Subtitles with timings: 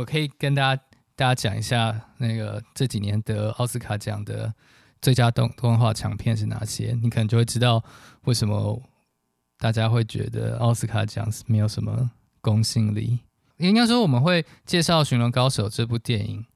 [0.00, 0.82] 我可以跟大家
[1.14, 4.52] 大家讲一下，那个这几年得奥斯卡奖的
[5.02, 7.84] 最佳动动画长片是哪些，你可能就会知道
[8.24, 8.82] 为什么
[9.58, 12.10] 大家会觉得奥斯卡奖是没有什么
[12.40, 13.18] 公信力。
[13.58, 16.46] 应该说我们会介绍《驯龙高手》这部电影，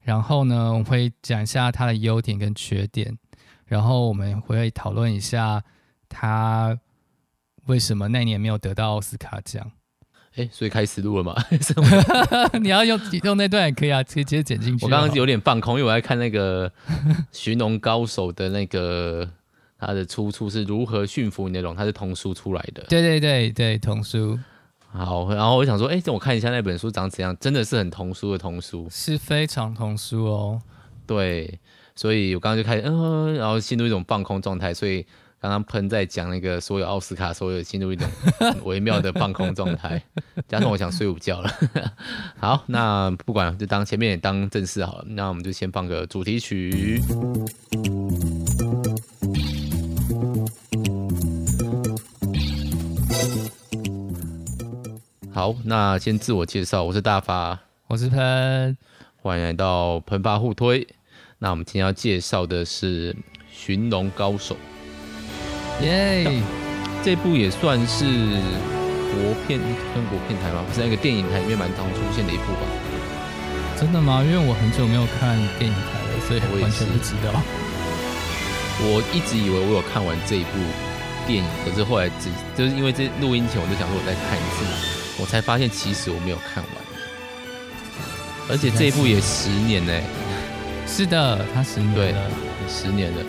[0.00, 3.18] 然后呢，我们会讲一下它的优点跟缺点，
[3.66, 5.62] 然后我们会讨论一下
[6.08, 6.78] 它
[7.66, 9.70] 为什么那年没有得到奥斯卡奖。
[10.36, 11.34] 哎，所以开始录了吗？
[12.62, 14.84] 你要用用那段也可以啊，直接剪进去。
[14.84, 16.70] 我刚刚有点放空，因为我在看那个
[17.32, 19.28] 《寻龙高手》的那个
[19.78, 22.84] 他的出处是如何驯服你的龙，他是童书出来的。
[22.88, 24.38] 对对对对，童书。
[24.92, 30.62] 好，然后我想说，哎，等我看一下那本书长怎样，真的是很童书的童书，是非常童书哦。
[31.06, 31.58] 对，
[31.96, 35.04] 所以我刚刚就开始，嗯、呃，然后进入一种放空状态，所以。
[35.40, 38.06] 刚刚喷在讲那个所有奥斯卡，所有进入一种
[38.64, 40.02] 微妙的放空状态，
[40.46, 41.50] 加上我想睡午觉了。
[42.38, 47.00] 好，那不管就当前面也当正式好了，那我们就先放个主题曲。
[55.32, 58.76] 好，那先自我介绍，我是大发，我是喷，
[59.22, 60.86] 欢迎来到喷发互推。
[61.38, 63.14] 那我们今天要介绍的是
[63.50, 64.54] 《驯龙高手》。
[65.82, 66.42] 耶、yeah.，
[67.02, 69.58] 这部也算是国片
[69.94, 70.62] 跟国片台吗？
[70.68, 72.66] 不是那个电影台里面蛮常出现的一部吧？
[73.78, 74.22] 真的吗？
[74.22, 75.80] 因为我很久没有看电影台
[76.12, 77.32] 了，所以完全不知道。
[78.82, 80.58] 我，我一直以为我有看完这一部
[81.26, 84.64] 电影，可是后来只就是因为这录音前我就想说我再看一次，
[85.22, 86.74] 我才发现其实我没有看完。
[88.50, 90.04] 而且这一部也十年呢、欸。
[90.86, 92.30] 是的，它十年了，
[92.68, 93.22] 十年了。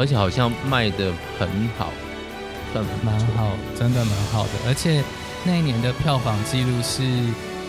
[0.00, 1.92] 而且好像卖的很好，
[2.72, 4.52] 算蛮好，真的蛮好的。
[4.66, 5.04] 而且
[5.44, 7.02] 那一年的票房记录是，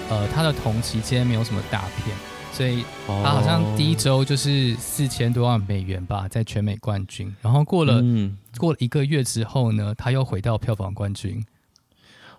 [0.09, 2.15] 呃，它的同期间没有什么大片，
[2.53, 7.35] 所以它好像第一周就是四千多万美元吧，在全美冠军。
[7.41, 11.43] 然后过了、嗯、过了一个月之后呢，它又回到票房冠军。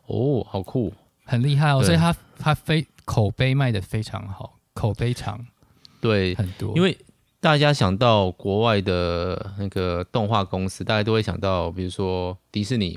[0.07, 0.91] 哦，好酷，
[1.27, 1.85] 很厉害哦！
[1.85, 5.39] 所以它它非口碑卖的非常好，口碑长，
[6.01, 6.97] 对，很多，因为。
[7.43, 12.97] 大家想到国外的那个动画公司，大家都会想到，比如说迪士尼，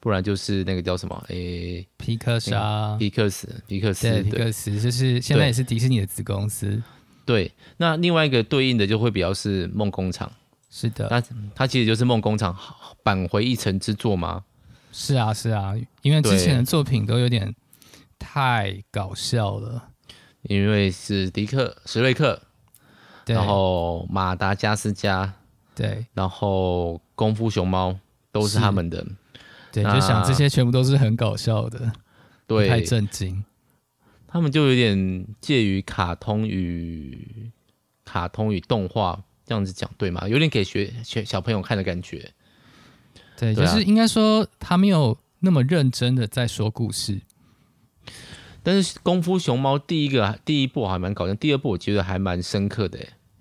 [0.00, 1.24] 不然就是那个叫什么？
[1.28, 6.82] 诶、欸，皮克斯啊，皮克斯，皮克斯，对，皮克斯就是现在也是迪士尼的子公司。
[7.26, 10.32] 对，那另外一个对应的就会比较是梦工厂。
[10.70, 11.22] 是的，那
[11.54, 12.56] 它其实就是梦工厂
[13.02, 14.42] 扳回一城之作吗？
[14.90, 17.54] 是啊，是啊，因为之前的作品都有点
[18.18, 19.90] 太搞笑了。
[20.44, 22.40] 因为是迪克史瑞克。
[23.34, 25.34] 然后马达加斯加，
[25.74, 27.98] 对，然后功夫熊猫
[28.30, 29.04] 都是他们的，
[29.72, 31.92] 对，就想这些全部都是很搞笑的，
[32.46, 33.44] 对，太震惊，
[34.26, 37.50] 他们就有点介于卡通与
[38.04, 40.28] 卡通与动画这样子讲，对吗？
[40.28, 42.32] 有点给学学小朋友看的感觉，
[43.36, 47.20] 对，就是应该说他没有那么认真的在说故事。
[48.62, 52.98] 但是功夫熊猫第一个第一部还蛮搞笑，第二部我觉得还蛮深刻的，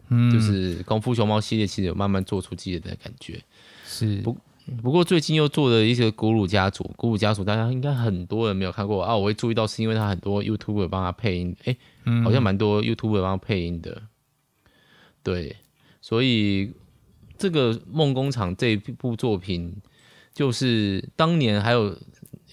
[0.09, 3.41] 嗯，就是功夫熊猫系列其实有慢慢做出自己的感觉，
[3.85, 4.17] 是。
[4.21, 4.37] 不
[4.81, 9.03] 不过最近又做了一些古鲁家族，古鲁家族大家应该很多人没有看过。
[9.03, 14.01] 啊，我会注意到是因为他很多 YouTuber 帮他配音，哎、欸，好像蛮多 YouTuber 帮他配音的，
[15.21, 15.55] 对，
[16.01, 16.73] 所以
[17.37, 19.75] 这个梦工厂这一部作品
[20.33, 21.97] 就是当年还有。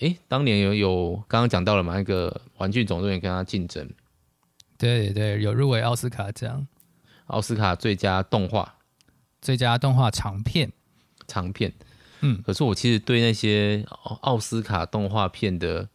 [0.00, 1.94] 诶，当年有有刚刚讲到了嘛？
[1.94, 3.88] 那个《玩具总动员》跟他竞争，
[4.76, 6.66] 对对，有入围奥斯卡奖，
[7.32, 8.76] 奥斯卡最佳动画、
[9.40, 10.70] 最佳动画长片、
[11.26, 11.72] 长片。
[12.20, 13.84] 嗯，可是我其实对那些
[14.20, 15.88] 奥斯卡动画片的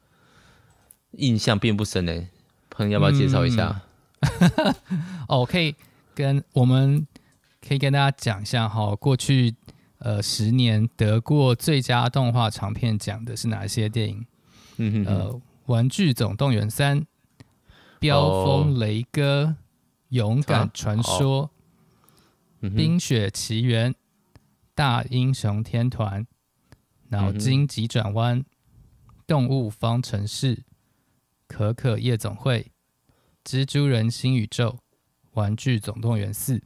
[1.12, 2.28] 印象并不深呢。
[2.70, 3.82] 朋友要不要介绍一下？
[4.20, 4.76] 嗯、
[5.30, 5.74] 哦，可以
[6.14, 7.08] 跟我们
[7.66, 9.56] 可以跟大家讲一下哈，过去。
[10.00, 14.28] 呃，十年得过最佳动画长片奖的是哪些电影？
[14.78, 15.32] 嗯哼哼，呃，
[15.66, 17.02] 《玩具总动员三》、
[18.00, 19.46] 《飙风雷哥》、
[20.10, 21.50] 《勇敢传说》、哦
[22.76, 23.92] 《冰雪奇缘》、
[24.74, 26.22] 《大英雄天团》、
[27.10, 28.40] 《脑筋急转弯》、
[29.28, 30.56] 《动物方程式》、
[31.48, 32.72] 《可可夜总会》、
[33.64, 34.70] 《蜘蛛人新宇宙》、
[35.34, 36.58] 《玩具总动员四》。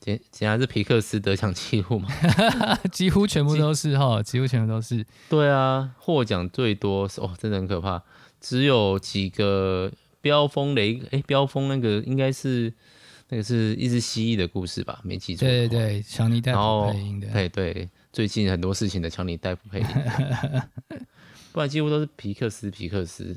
[0.00, 2.08] 简简还是皮克斯得奖记录嘛？
[2.90, 5.06] 几乎全部都是哈，几乎全部都是。
[5.28, 8.02] 对啊，获奖最多哦，真的很可怕。
[8.40, 12.72] 只有几个飙风雷，哎，飙风那个应该是
[13.28, 15.00] 那个是一只蜥蜴的故事吧？
[15.04, 15.46] 没记错。
[15.46, 17.28] 对对对，强尼戴夫配音的。
[17.28, 19.86] 对对，最近很多事情的强尼戴夫配音，
[21.52, 22.70] 不然几乎都是皮克斯。
[22.70, 23.36] 皮克斯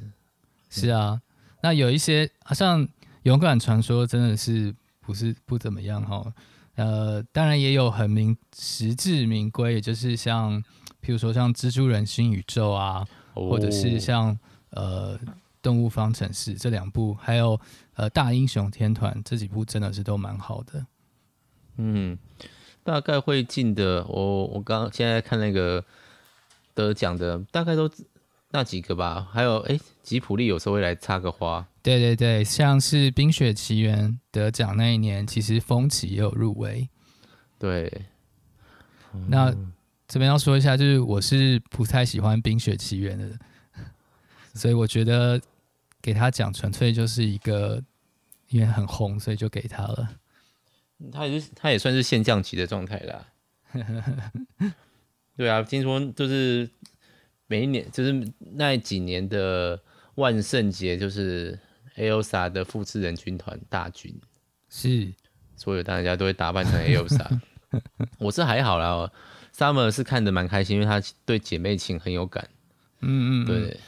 [0.70, 1.20] 是啊，
[1.62, 2.86] 那有一些好像
[3.24, 6.34] 《勇敢传说》真的是不是不怎么样哈。
[6.76, 10.62] 呃，当然也有很名实至名归，也就是像
[11.02, 14.38] 譬如说像《蜘蛛人新宇宙》啊，哦、或者是像
[14.72, 15.18] 呃
[15.66, 17.60] 《动物方程式》这两部，还有
[17.96, 20.86] 呃《大英雄天团》这几部，真的是都蛮好的。
[21.78, 22.16] 嗯，
[22.84, 25.84] 大概会进的，我我刚现在看那个
[26.76, 27.90] 得奖的，大概都
[28.52, 29.28] 那几个吧。
[29.32, 31.68] 还有，哎，吉普力有时候会来插个花。
[31.82, 36.88] 对对对，像是《冰雪奇缘》得奖那一年，其实风起也有入围。
[37.58, 37.92] 对，
[39.14, 39.52] 嗯、那
[40.08, 43.38] 这边要说一下，就是我是不太喜欢《冰雪奇缘》的，
[44.54, 45.42] 所以我觉得
[46.06, 47.82] 给他讲纯粹就是一个
[48.50, 50.08] 因为很红，所以就给他了。
[51.12, 53.26] 他也是，他也算是现降级的状态啦。
[55.36, 56.70] 对啊，听说就是
[57.48, 59.82] 每一年，就是那几年的
[60.14, 61.58] 万圣节，就是
[61.98, 64.16] Elsa 的复制人军团大军，
[64.70, 65.12] 是
[65.56, 67.40] 所有大家都会打扮成 Elsa。
[68.20, 69.12] 我是还好啦
[69.58, 72.48] ，Summer 是看得蛮开心，因为他对姐妹情很有感。
[73.02, 73.80] 嗯，嗯嗯，对。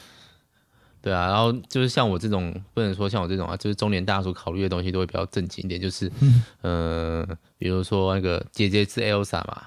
[1.08, 6.12] 对啊，然后就是像我这种，不能说像我这种啊，就是中年大叔考虑的东西都会比较正经一点，就是，
[6.60, 9.62] 嗯、呃，比如说那个姐姐是 Elsa 嘛，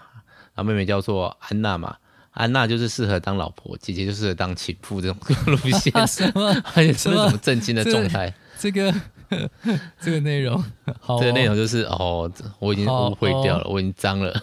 [0.53, 1.97] 然后妹妹叫做安娜嘛，
[2.29, 5.17] 安娜就是适合当老婆，姐姐就适合当情妇这种
[5.47, 5.91] 路线？
[6.63, 8.31] 还有什么什么震惊的状态？
[8.59, 8.93] 这个。
[9.99, 10.61] 这个内容，
[10.99, 14.33] 好哦、这个内容就是哦，我已经误会掉了，哦、我已经脏了。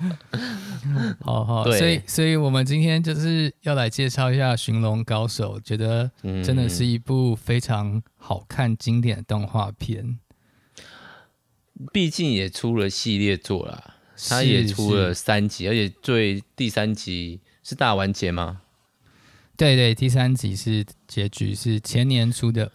[1.20, 6.10] 好好，所以，所以我们今天就是要来介绍一下《寻龙高手》，觉得
[6.44, 10.18] 真的是一部非常好看、经典的动画片。
[11.92, 13.94] 毕竟也出了系列作啦，
[14.28, 18.60] 它也出了三集，而且最第三集是大完结吗？
[19.56, 22.70] 对对，第三集是结局，是前年出的。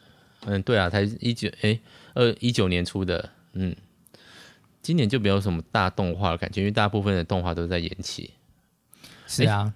[0.49, 1.79] 嗯，对啊，才一九哎
[2.15, 3.75] 二一九年出的，嗯，
[4.81, 8.31] 今年就没有什么大动画的感觉，因为大部分的动画都在延期。
[9.27, 9.71] 是啊，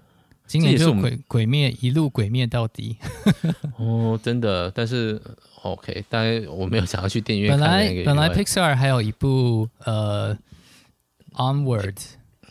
[0.47, 2.97] 今年就鬼鬼灭一路鬼灭到底。
[3.77, 5.21] 哦，真的，但是
[5.61, 8.03] OK，当然我没有想要去电影院看本来那个。
[8.05, 10.35] 本来 Pixar 还有一部呃
[11.33, 11.95] Onward，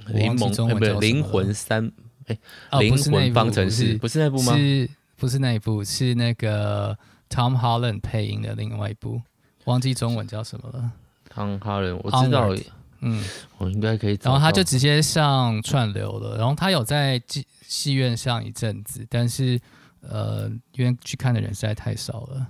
[0.06, 1.90] 灵梦呃不灵魂三
[2.26, 2.38] 哎
[2.78, 4.56] 灵魂方程式不是那部吗？
[4.56, 5.82] 是不是那一部？
[5.82, 6.96] 是那个。
[7.32, 9.23] Tom Holland 配音的另外一部，
[9.64, 10.93] 忘记中文叫什么了。
[11.34, 12.67] Tom Holland，我知道，Onward,
[13.00, 13.25] 嗯，
[13.56, 14.19] 我应该可以。
[14.23, 19.58] 然后他就直接上串流了，然后他有在戏戏院上一阵子，但是
[20.02, 22.46] 呃，因为去看的人实在太少了，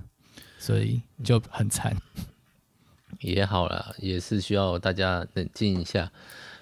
[0.58, 1.96] 所以就很惨。
[3.20, 6.11] 也好啦，也是需要大家冷静一下，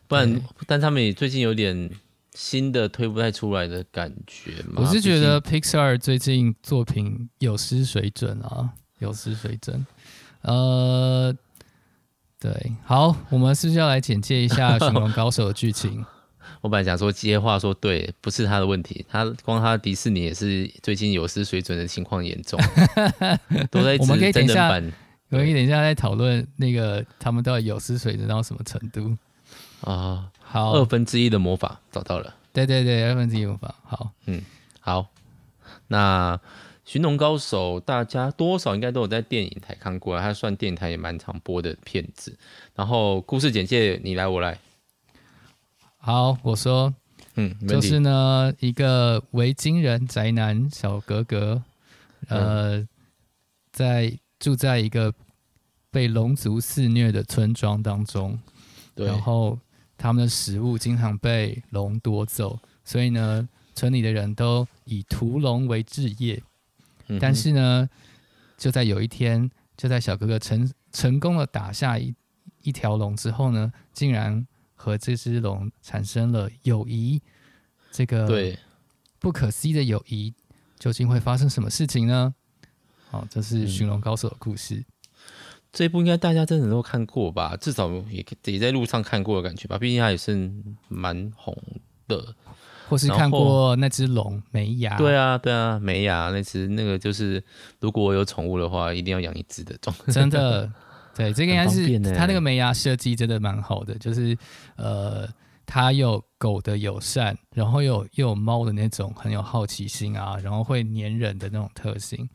[0.06, 1.90] 不然，对但他们也最近有点。
[2.34, 4.82] 新的推不太出来的感觉吗？
[4.82, 9.84] 我是觉得 Pixar 最近作品有失水准啊，有失水准。
[10.42, 11.34] 呃，
[12.38, 16.04] 对，好，我们是不是要来简介一下 《驯龙高手》的剧情？
[16.62, 22.58] 我本来想说接话说对，不是他的问题，他光他迪士尼也是最近有失水准的情况严重，
[23.70, 23.96] 都在。
[23.98, 29.16] 我们可以等一下，我们可以等一下再讨论那个他们到底有失水准到什么程度
[29.82, 30.30] 啊？
[30.42, 32.34] 好，二分之一的魔法找到了。
[32.52, 33.72] 对对对，二分之一魔法。
[33.84, 34.42] 好，嗯，
[34.80, 35.06] 好。
[35.86, 36.36] 那
[36.84, 42.36] 《寻龙高手》大家多少应该都有在电影台看过，它算电影台也蛮常播的片子。
[42.74, 44.58] 然后故事简介，你来我来。
[45.98, 46.92] 好，我说，
[47.36, 51.62] 嗯，就是呢，一个维京人宅男小格格，
[52.26, 52.88] 呃，嗯、
[53.70, 55.14] 在住在一个
[55.92, 58.36] 被龙族肆虐的村庄当中，
[58.96, 59.56] 对然后。
[60.02, 66.42] 他们的食物经常被龙夺走，所以呢，村里的人都以屠龙为置业。
[67.08, 67.86] 嗯、但是呢，
[68.56, 72.14] 就在有一天，就在小哥哥成成功的打下一
[72.62, 77.20] 一条龙之后呢，竟然和这只龙产生了友谊。
[77.92, 78.58] 这个对
[79.18, 80.32] 不可思议的友谊，
[80.78, 82.34] 究竟会发生什么事情呢？
[83.10, 84.76] 好，这是寻龙高手的故事。
[84.76, 84.84] 嗯
[85.72, 87.56] 这一部应该大家真的都看过吧？
[87.60, 89.78] 至少也也在路上看过的感觉吧。
[89.78, 90.50] 毕竟它也是
[90.88, 91.56] 蛮红
[92.08, 92.34] 的，
[92.88, 94.96] 或是看过那只龙没牙。
[94.98, 97.40] 对啊，对啊，没牙那只那个就是，
[97.78, 99.94] 如果我有宠物的话，一定要养一只的种。
[100.08, 100.68] 真的，
[101.14, 104.36] 对，这个应该是它那个没牙设计真的蛮好的，就是
[104.74, 105.28] 呃，
[105.64, 112.28] 它有狗的友善，然后又有又有猫的那种很有好奇心啊，然后会粘人的那种特性。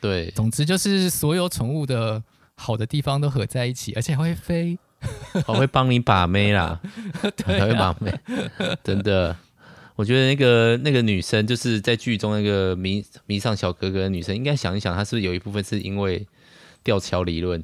[0.00, 2.20] 对，总之就是所有宠物的。
[2.60, 4.78] 好的地方都合在一起，而且还会飞，
[5.48, 6.78] 我会帮你把妹啦，
[7.36, 8.12] 对啊、还会把妹，
[8.84, 9.34] 真的。
[9.96, 16.26] 我觉得那个那个女生就是在剧中那个迷迷上小哥哥的女生，应该想一想，她是不是有一部分是因为。
[16.82, 17.62] 吊桥理论，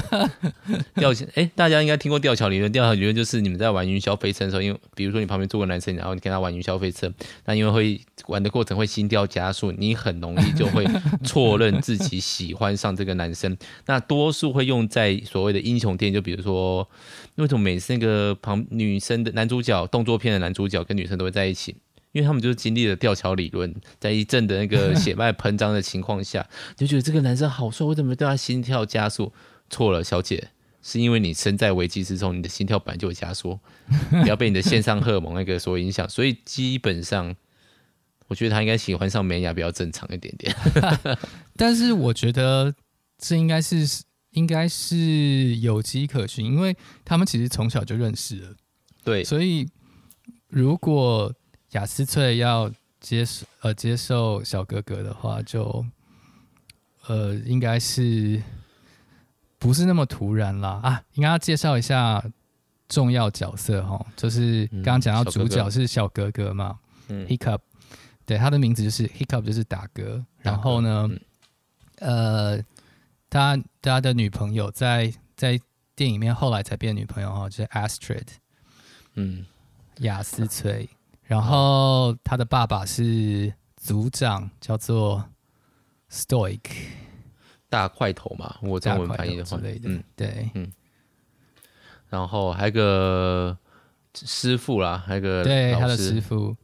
[0.96, 2.70] 吊桥哎，大家应该听过吊桥理论。
[2.72, 7.12] 吊桥理论就是你们在玩云霄飞车的时候，因为比如说你旁边坐个男生，然后你跟他玩云霄飞车，
[7.44, 10.86] 那因为会玩的过程会心跳加速，你很容易就会
[11.24, 13.56] 错认自己喜欢上这个男生。
[13.86, 16.88] 那多数会用在所谓的英雄电影，就比如说
[17.36, 21.76] 为什么每次那个旁女生的男主角动作片的男主角跟女生都会在一起？
[22.12, 29.32] 因为他们就是经历了吊桥理论，在一阵的那个 血脉喷张的情况下，就觉得这个男生好帅，为什么对他心跳加速？
[29.68, 30.48] 错了，小姐，
[30.82, 33.58] 是因为你身在危机之中，你的心跳本来就会加速，
[34.10, 36.08] 不要被你的线上荷尔蒙那个所影响。
[36.08, 37.36] 所以基本上，
[38.26, 40.52] 我觉得他应该喜欢上美雅比较正常一点点。
[41.56, 42.74] 但是我觉得
[43.18, 48.56] 这应该是应该是有迹可循，因为他们其实从小就认识了。
[49.04, 49.68] 对，所以
[50.48, 51.32] 如果
[51.70, 55.84] 亚丝翠要接受呃接受小哥哥的话，就
[57.06, 58.42] 呃应该是
[59.58, 61.02] 不是那么突然啦啊？
[61.14, 62.22] 应该要介绍一下
[62.88, 67.60] 重要角色哈，就是刚刚讲到主角是小哥哥嘛，嗯，Hiccup，
[68.26, 70.24] 对，他的名字就是 Hiccup，就是打嗝。
[70.38, 71.08] 然后呢，
[72.00, 72.64] 嗯、呃，
[73.28, 75.60] 他他的女朋友在在
[75.94, 78.26] 电影里面后来才变女朋友哈，就是 Astrid，
[79.14, 79.46] 嗯，
[79.98, 80.88] 雅思翠。
[81.30, 85.24] 然后他的爸爸是组长，叫做
[86.10, 86.58] Stoic，
[87.68, 90.72] 大块头嘛，我中文翻译的话，嗯，对，嗯。
[92.08, 93.56] 然后还有个
[94.12, 96.56] 师傅啦，还有个对他的师傅，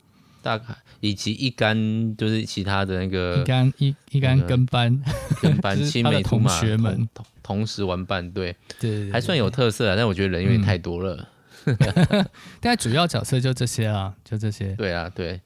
[0.42, 5.00] 大概以及一干就是其他的那个一干一一干跟班。
[5.40, 7.08] 跟班青梅竹马同学们。
[7.14, 8.52] 同同时玩伴，对。
[8.80, 11.14] 对，对，对，还算有特色啊，但我觉得人有点太多了。
[11.14, 11.26] 嗯
[12.60, 14.74] 大概主要角色就这些啊，就这些。
[14.76, 15.40] 对啊，对。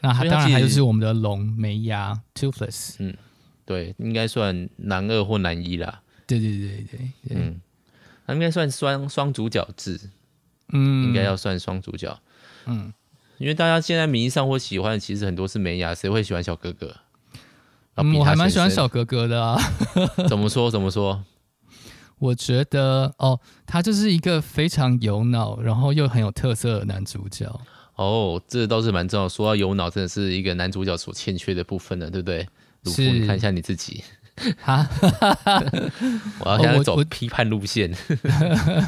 [0.00, 2.96] 那他当然还就是我们的龙梅牙 Toothless。
[2.98, 3.14] 嗯，
[3.64, 6.00] 对，应该算男二或男一啦。
[6.26, 6.98] 对对对对，
[7.28, 7.60] 对嗯，
[8.26, 10.00] 他应该算双双主角制。
[10.72, 12.18] 嗯，应该要算双主角。
[12.66, 12.92] 嗯，
[13.38, 16.96] 因为大家现在名义上或喜欢的其实很多是梅牙，谁会喜欢小哥哥？
[17.96, 19.60] 嗯，我还蛮喜欢小哥哥的啊。
[20.28, 20.70] 怎么说？
[20.70, 21.24] 怎么说？
[22.20, 27.50] 我觉得哦，他就是一个非常有脑，然后又很有特色的男主角。
[27.96, 29.26] 哦，这倒是蛮重要。
[29.26, 32.46] 说到有脑，真的是一个男主角所欠缺的部分了，对不对？
[32.82, 34.04] 鲁夫，你看一下你自己。
[34.58, 34.86] 哈，
[36.40, 37.90] 我要现在走批判路线。
[38.24, 38.86] 哦、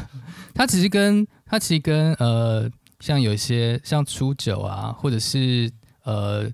[0.53, 5.71] 他其实跟他其实跟呃，像有一些像初九啊，或者是
[6.03, 6.47] 呃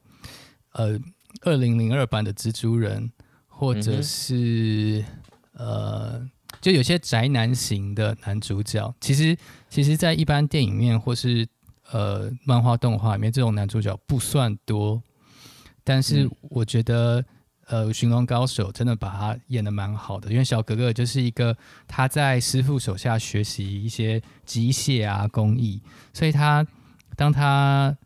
[0.71, 0.97] 呃
[1.41, 3.11] 二零零二版的蜘蛛人，
[3.47, 5.03] 或者是、
[5.53, 6.29] 嗯、呃。
[6.61, 9.37] 就有些宅男型的男主角，其实
[9.69, 11.47] 其实，在一般电影面或是
[11.91, 15.01] 呃漫画动画里面，这种男主角不算多。
[15.83, 17.19] 但是我觉得，
[17.67, 21.55] 嗯、呃，寻龙高手真的把他演得蛮好的，因为小哥哥就是一个
[21.87, 25.81] 他在师傅手下学习一些机械啊工艺，
[26.13, 26.65] 所以他
[27.15, 27.97] 当他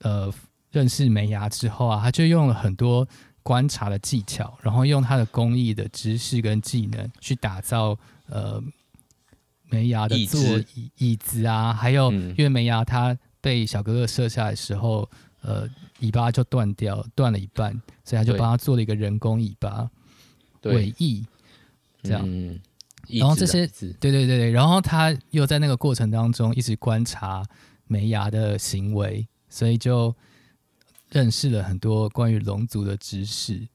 [0.00, 0.32] 呃
[0.70, 3.06] 认识梅牙之后啊，他就用了很多。
[3.42, 8.62] 观察的技巧，然后用他的工艺的知识跟技能去打造呃
[9.68, 10.40] 梅牙的座
[10.74, 11.44] 椅椅子。
[11.46, 15.08] 啊，还有、嗯、因为梅牙他被小哥哥射下来的时候，
[15.40, 15.68] 呃
[16.00, 17.72] 尾巴就断掉，断了一半，
[18.04, 19.90] 所以他就帮他做了一个人工尾巴
[20.62, 21.24] 尾翼，
[22.02, 22.60] 这样、嗯。
[23.08, 27.44] 然后这些对对对对，然后他又在那个过程当中一直观察
[27.86, 30.14] 梅牙的行为，所以就。
[31.12, 33.68] 认识了很多关于龙族的知识，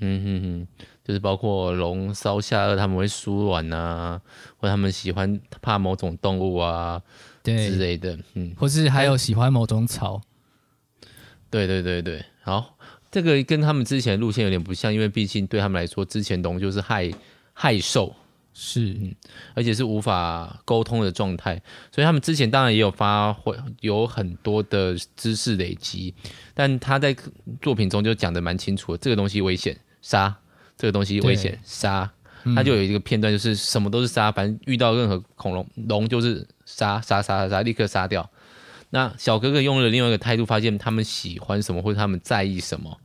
[0.00, 4.20] 嗯哼哼，就是包括龙烧下颚他们会输卵啊，
[4.56, 7.00] 或他们喜欢怕某种动物啊，
[7.42, 7.68] 对。
[7.68, 10.20] 之类的，嗯，或是还有喜欢某种草，
[11.48, 12.76] 对对对对，好，
[13.10, 17.08] 这个跟他们之前的路线有点不像，因为毕竟对他们来说，之前龙就是害
[17.52, 18.14] 害兽。
[18.54, 19.14] 是，嗯，
[19.54, 26.14] 而且是无法沟通的状态，所以他们之前当然也有发挥，有很多的知识累积，
[26.52, 27.16] 但他在
[27.62, 30.36] 作品中就讲的蛮清楚的，这个东西危险，杀，
[30.76, 32.10] 这个东西危险，杀，
[32.54, 38.28] 他就有一个片段，就是什么都是杀，反正遇到任何恐龙龙就是杀杀杀杀杀，立刻杀掉。
[38.90, 42.98] 那小哥哥用了另外一个态度，发现他们喜欢什么或者他们在意什么，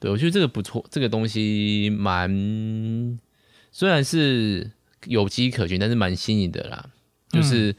[0.00, 3.20] 对，我觉得这个不错，这个东西蛮。
[3.72, 4.70] 虽然是
[5.06, 6.90] 有迹可循，但是蛮新颖的啦。
[7.30, 7.74] 就是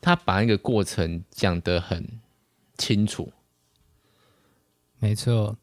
[0.00, 2.18] 他把那个过程讲得很
[2.78, 3.30] 清楚。
[4.98, 5.58] 没错，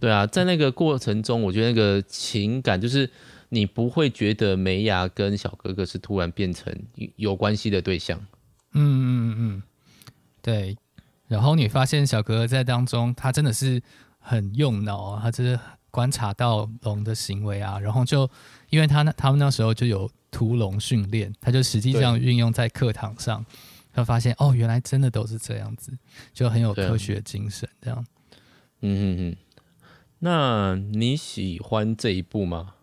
[0.00, 3.08] 对啊，在那个过程中，我觉得那个情感就是
[3.50, 6.76] 你不会觉得梅牙跟小哥哥是突然变成
[7.14, 8.18] 有关系的对象。
[8.72, 9.62] 嗯嗯嗯嗯，
[10.42, 10.76] 对。
[11.28, 13.80] 然后你发现小哥哥在当中，他真的是
[14.18, 15.58] 很用脑啊，他就是
[15.94, 18.28] 观察到龙的行为啊，然后就
[18.68, 23.46] 因为他那他们那时候就有屠龙训练，他就实际上运用在课堂上，
[23.92, 25.96] 他发现哦，原来真的都是这样子，
[26.32, 28.04] 就很有科学精神这样。
[28.80, 29.36] 嗯嗯嗯，
[30.18, 32.74] 那你喜欢这一部吗？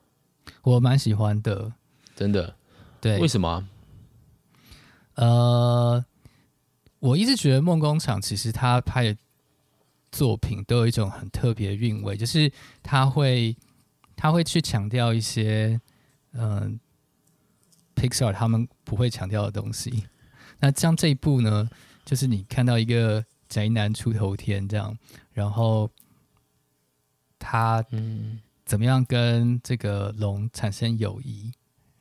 [0.61, 1.73] 我蛮喜欢的，
[2.15, 2.55] 真的。
[3.01, 3.67] 对，为什么？
[5.15, 6.05] 呃。
[6.99, 9.17] 我一直觉得梦工厂其实他拍的
[10.11, 12.51] 作品都有一种很特别的韵味，就是
[12.83, 13.55] 他会
[14.15, 15.79] 他会去强调一些
[16.33, 16.79] 嗯、
[17.95, 20.05] 呃、Pixar 他们不会强调的东西。
[20.59, 21.69] 那像这一部呢，
[22.05, 24.95] 就是你看到一个宅男出头天这样，
[25.33, 25.89] 然后
[27.39, 31.51] 他嗯怎么样跟这个龙产生友谊，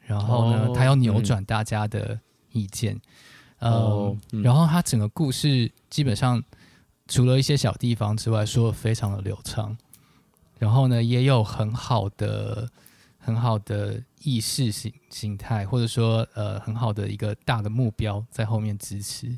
[0.00, 2.20] 然后呢，他要扭转大家的
[2.52, 2.94] 意见。
[2.96, 6.42] 嗯呃、嗯，然后他整个故事基本上
[7.10, 9.76] 除了一些小地方之外，说的非常的流畅。
[10.60, 12.70] 然后呢，也有很好的、
[13.18, 19.36] 很好的意识形形态，或者说呃很好的一个大的目标在后面支持。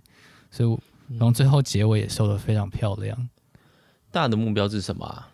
[0.50, 0.78] 所以，
[1.16, 3.28] 然后最后结尾也收的非常漂亮。
[4.10, 5.32] 大的目标是什么啊？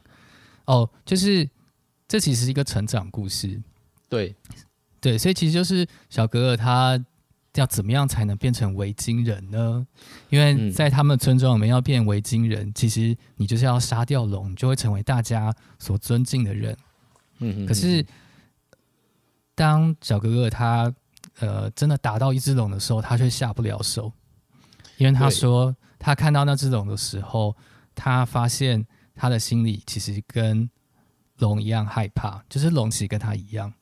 [0.67, 1.49] 哦，就是
[2.07, 3.61] 这其实是一个成长故事。
[4.09, 4.33] 对，
[5.01, 7.05] 对，所以其实就是小格格他。
[7.55, 9.87] 要怎么样才能变成维京人呢？
[10.29, 16.77] 因为在他们村庄里面要变维京人，其实你就是要杀掉龙，你就会成为大家所尊敬的人。
[17.39, 18.05] 嗯，可是
[19.55, 20.93] 当小哥哥他
[21.41, 24.13] 呃真的打到一只龙的时候，他却下不了手，
[24.99, 27.57] 因为他说他看到那只龙的时候，
[27.95, 30.71] 他发现他的心里其实跟
[31.39, 33.73] 龙一样害怕，就是龙其实跟他一样。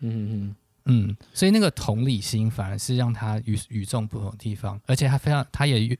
[0.00, 0.56] 嗯嗯。
[0.92, 5.96] 嗯，所以那个同理心反而是让他与与众不同的地方，而且他非常，他也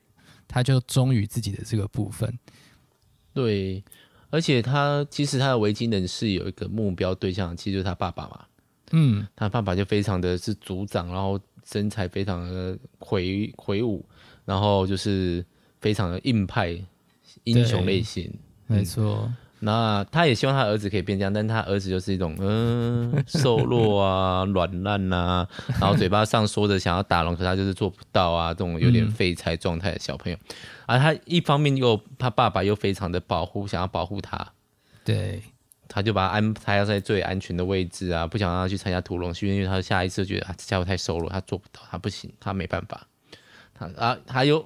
[0.49, 2.37] 他就忠于自己的这个部分。
[3.33, 3.85] 对，
[4.31, 8.45] 而且他其实他的维京人是有一个目标对象，其实就是他爸爸嘛。
[8.91, 14.05] 嗯，他爸爸就非常的是族长，然后身材非常的魁魁梧，
[14.45, 15.47] 然后就是
[15.81, 16.77] 非常的硬派
[17.45, 18.29] 英雄类型，
[18.67, 19.33] 没错。
[19.63, 25.47] 那他也希望他儿子可以变这样，但他儿子就是一种嗯、呃、 瘦弱啊、软烂呐，
[25.79, 30.39] 然后嘴巴上说着想要打龙，可他就是做不到啊，这种有点废柴状态的小朋友。
[30.49, 34.53] 嗯、而他一方面又他爸爸又非常的保护，想要保护他，
[35.05, 35.43] 对，
[35.89, 43.07] 他就把他安排在最安全的位置啊，不想让他去参加屠龙训练，因为他下一次觉得啊，这家伙太瘦弱，他做不到，他不行，他没办法。
[43.75, 44.65] 他啊，他又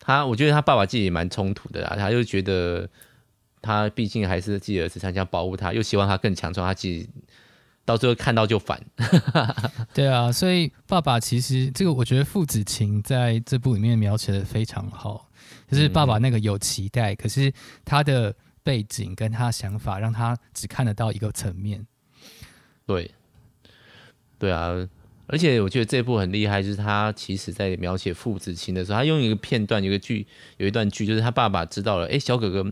[0.00, 2.88] 他，我觉得他爸爸自己也蛮冲突的啊，他又觉得。
[3.64, 7.08] 他毕竟还是自己儿子，他想保护他，又希望他更强壮，他自己
[7.86, 8.78] 到最后看到就烦。
[9.94, 15.30] 对啊，所以爸爸其实这个，我觉得父子情在这部里面描写的非常好。
[15.66, 17.52] 就是爸爸那个有期待，嗯、可是
[17.84, 21.84] 他的背景跟他想法，让他只看得到一个层面。
[22.86, 23.10] 对，
[24.38, 24.86] 对啊。
[25.26, 30.26] 而且我觉得这部很厉害，就是他其实在描写父子情的时候，他用一个片段，有一个剧，
[30.58, 32.64] 有一段剧，就是他爸爸知道了，哎，小哥哥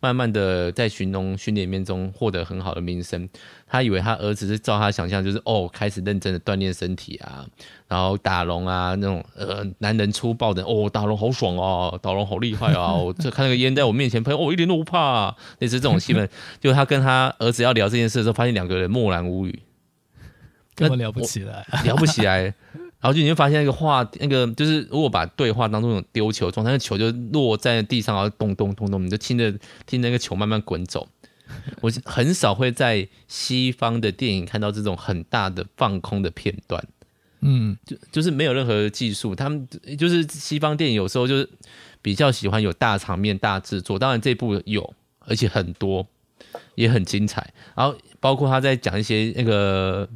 [0.00, 3.28] 慢慢的在寻龙训练面中获得很好的名声，
[3.66, 7.46] 他以为他儿子是照他想象，就是哦，开始认真的锻炼身体啊，
[7.88, 16.26] 然后打龙啊，那种呃男人粗暴的，哦，打龙好爽哦，打龙好厉害啊，我这 看那个烟在我面前喷，哦，一点都不怕啊，类似这种气氛，
[16.58, 19.58] 就他跟他儿子要聊这件事的时候，发现两个人默然无语。
[20.78, 22.42] 根本聊不起来，聊不起来，
[23.00, 29.50] 然后就你会发现那个话，那个就是如果把对话当中那种丢球状态，那个球就落在地上，然后咚咚咚咚，你就听着
[29.86, 31.08] 听着那个球慢慢滚走。
[31.80, 36.86] 我很少会在西方的电影看到这种很大的放空的片段，
[37.40, 39.66] 嗯，就就是没有任何技术，他们
[39.98, 41.48] 就是西方电影有时候就是
[42.02, 46.06] 比较喜欢有大场面、大制作，当然这部有，而且很多，
[46.74, 47.52] 也很精彩。
[47.74, 50.08] 然后包括他在讲一些那个。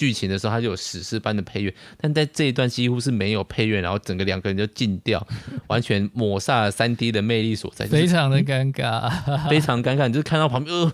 [0.00, 5.26] 剧情的时候，他就有史诗般的配乐，但在这一段几乎是没有配乐，然后整个两个人就静掉，
[5.66, 9.10] 完全抹杀了三 D 的魅力所在，非常的尴尬，
[9.50, 10.08] 非常尴尬。
[10.08, 10.90] 你就看到旁边，呃，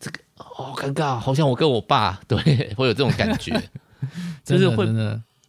[0.00, 2.38] 这个好尴尬，好像我跟我爸对，
[2.72, 3.62] 会有这种感觉，
[4.42, 4.86] 就是会，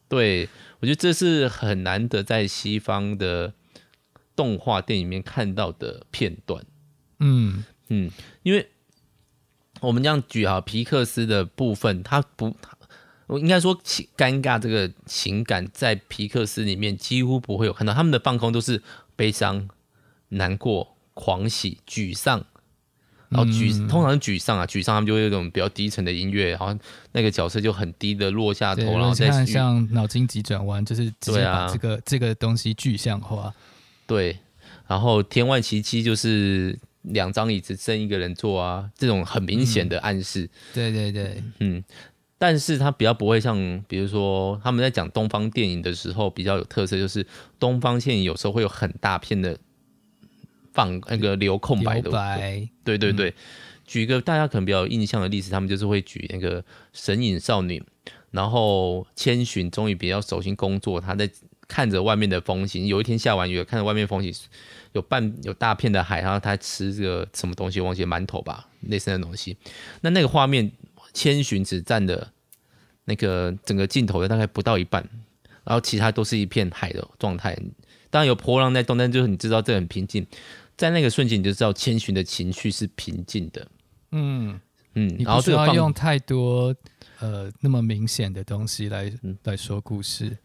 [0.10, 0.50] 对，
[0.82, 3.54] 我觉得这是很难得在西方的
[4.36, 6.62] 动画电影里面看到的片段，
[7.20, 8.68] 嗯嗯，因为。
[9.88, 12.56] 我们这样举啊，皮克斯的部分，他不，
[13.28, 13.78] 我应该说
[14.18, 18.82] 尴尬这个情感在皮克斯里面几乎不会有看到，他们的放空都是
[19.16, 19.68] 悲伤、
[20.30, 22.44] 难过、狂喜、沮丧，
[23.30, 26.74] 然后沮、嗯、通常是沮丧啊，沮丧他们就会有一种比较低沉的音乐，然后
[27.12, 33.54] 那个角色就很低的落下头，然后再看像脑筋急转弯，就是直接把这个、啊、这个东西具象化，
[34.08, 34.38] 对。
[34.86, 40.44] 然后天外奇迹就是两张椅子剩一个人坐啊，这种很明显的暗示。
[40.44, 41.84] 嗯、对对对，嗯，
[42.38, 47.26] 但是他比较不会像，比如说他们在讲东方电影的时候比较有特色，就是
[47.60, 49.58] 东方电影有时候会有很大片的
[50.74, 53.30] 放那个留空白的，白对对对。
[53.30, 53.34] 嗯、
[53.86, 56.64] 举一个大家可能比较有印象的例子，他们就是会举那个
[56.94, 57.84] 神隐少女，
[58.32, 61.30] 然后千寻终于比较守心工作，他在。
[61.74, 64.32] 看着外面的风景，有一天下完雨，看着外面风景，
[64.92, 69.58] 有半有大片的海，然后他吃这个什么东西，忘记馒头吧，类似的东西。
[70.02, 70.72] 那那个画面，
[71.14, 72.32] 千寻只占的
[73.06, 75.02] 那个整个镜头的大概不到一半，
[75.64, 77.58] 然后其他都是一片海的状态。
[78.12, 80.28] 当然有波浪在动，但就是你知道这很平静，
[80.78, 83.68] 在那个瞬间你就知道千寻的情绪是平静的。
[84.12, 84.62] 嗯
[84.94, 86.76] 嗯，然后不要用太多
[87.20, 89.12] 呃那么明显的东西来
[89.46, 90.38] 来说故事，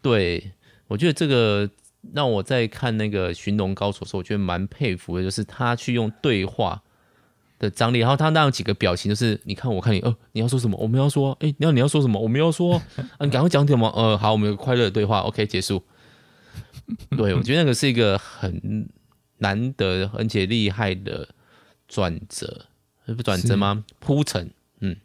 [0.00, 0.52] 对。
[0.88, 1.68] 我觉得这个
[2.14, 6.82] 让我在看那个《寻龙高手》的时候，我觉得蛮佩服的，就是他去用对话
[7.58, 10.76] 的张力，然后他那样几个表情，就是你看我看你，呃，你要说什么？
[10.78, 12.18] 我们要说，哎，你要你要说什么？
[12.18, 13.88] 我们要说，啊，你赶快讲点什么？
[13.94, 15.82] 呃，好，我们有个快乐的对话，OK，结束。
[17.10, 18.88] 对，我觉得那个是一个很
[19.38, 21.28] 难得而且厉害的
[21.86, 22.66] 转折，
[23.04, 23.84] 不转折吗？
[23.98, 24.96] 铺陈，嗯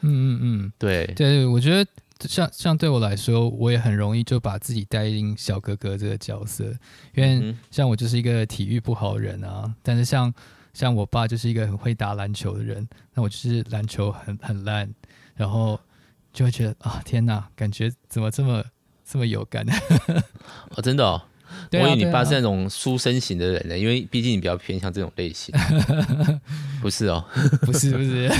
[0.00, 1.90] 嗯嗯嗯，对对，我觉得。
[2.20, 6.64] 像像对我来说，我也很容易就把自己带进小哥哥这个角色，
[7.14, 10.32] 因为像我就是一个体育不好的人啊，但是像
[10.72, 14.88] 像我爸就是一个很会打篮球的人，那我就是篮球很很烂，
[15.34, 15.78] 然后
[16.32, 18.64] 就会觉得啊天哪，感觉怎么这么
[19.04, 19.66] 这么有感？
[20.76, 21.20] 哦，真的哦，
[21.72, 25.54] 我以为你爸是那种书生型的人呢，因为毕竟你比较偏向这种类型，
[26.80, 27.24] 不是哦，
[27.62, 28.30] 不是不是。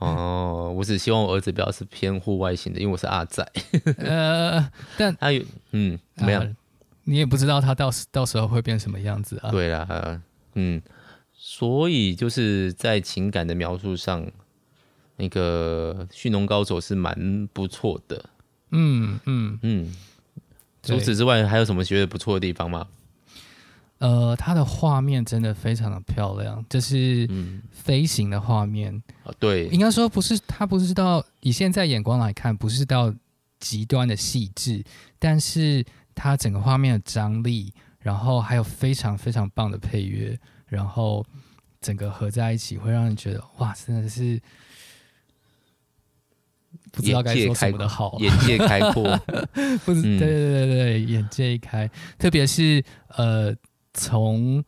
[0.00, 3.46] 哦，我只希望我儿子不要是偏户外型的，因为我是阿仔。
[3.98, 6.56] 呃，但他有嗯怎么样、呃？
[7.04, 9.50] 你也不知道他到时到时候会变什么样子啊？
[9.50, 10.20] 对啦，
[10.54, 10.80] 嗯，
[11.32, 14.26] 所以就是在情感的描述上，
[15.16, 18.24] 那个《驯龙高手》是蛮不错的。
[18.70, 19.96] 嗯嗯嗯。
[20.82, 22.86] 除此之外，还有什么觉得不错的地方吗？
[24.00, 27.28] 呃，它的画面真的非常的漂亮，就是
[27.70, 28.94] 飞行的画面。
[29.24, 33.14] 嗯、对，应该说不是，它不是到以现在眼光来看，不是到
[33.58, 34.82] 极端的细致，
[35.18, 35.84] 但是
[36.14, 41.22] 它整个画面的张力，然后还有非常非常棒的配乐，然后
[41.82, 44.40] 整个合在一起，会让人觉得哇，真的是
[46.90, 49.04] 不知道该说什么的好，眼界开阔，
[49.84, 51.86] 不是、嗯，对对对对，眼界一开，
[52.18, 53.54] 特别是呃。
[53.94, 54.64] 从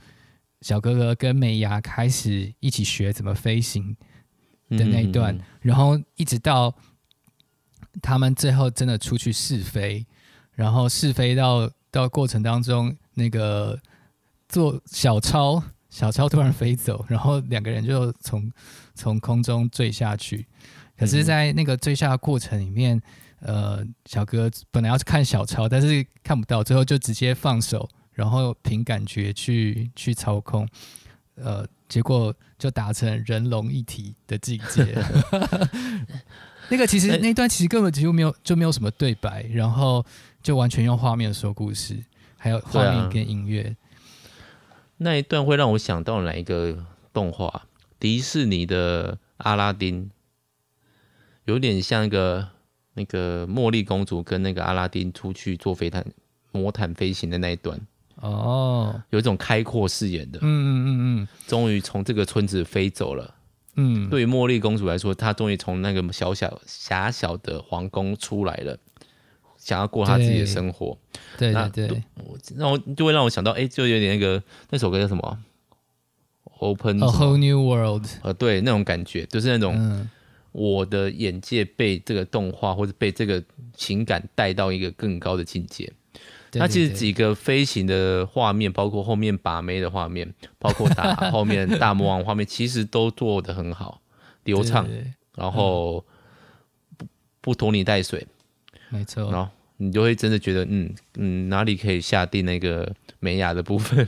[0.60, 3.96] 小哥哥跟美牙开始一起学怎么飞行
[4.70, 6.74] 的那一段，嗯嗯嗯，然后一直到
[8.00, 10.06] 他们最后真的出去试飞，
[10.52, 13.78] 然后试飞到到过程当中，那个
[14.48, 18.50] 做小超，小超突然飞走，然后两个人就从
[18.94, 20.46] 从空中坠下去。
[20.96, 23.00] 可是，在那个坠下的过程里面，
[23.40, 27.88] 呃，小哥本来要看小超，但是看不到，最后就直接放手。
[28.12, 30.68] 然后凭感觉去去操控，
[31.36, 34.96] 呃，结果就达成人龙一体的境界。
[36.68, 40.04] 那个其实那段其实根本几乎没有就没有什么对白，然后
[40.42, 42.02] 就完全用画面说故事，
[42.36, 43.76] 还有画面跟音乐。
[44.98, 47.62] 那一段会让我想到哪一个动画？
[47.98, 50.10] 迪士尼的阿拉丁，
[51.44, 52.48] 有点像一个
[52.94, 56.04] 那个茉莉公主跟那个阿拉丁出去坐飞毯
[56.52, 57.80] 魔毯飞行的那一段。
[58.22, 60.88] 哦，有一种开阔视野的，嗯嗯嗯
[61.22, 63.34] 嗯，终于从这个村子飞走了，
[63.74, 68.78] 嗯，对于茉莉公主来说，她终于从那个小小狭小的皇宫出来了，
[69.58, 70.96] 想要过她自己的生活，
[71.36, 72.02] 对对对，
[72.56, 75.38] 让我就会让我想到，哎、欸，就有点那个那首歌叫什么
[76.60, 80.08] ？Open A Whole New World，呃，对，那种感觉，就是那种
[80.52, 83.42] 我的眼界被这个动画或者被这个
[83.74, 85.92] 情感带到一个更高的境界。
[86.60, 94.00] 它其实几个飞行的画面，包括后面把妹的画面， 包括打后面大魔王画面，其实都做得很好，
[94.44, 94.86] 流畅，
[95.34, 96.04] 然后
[96.96, 97.06] 不
[97.40, 98.26] 不拖泥带水，
[98.90, 99.30] 没错。
[99.30, 104.06] 然后你就会真的觉得，嗯嗯，哪里可以下定那个美雅的部分？